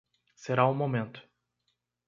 Será 0.35 0.65
um 0.67 0.73
momento. 0.73 1.21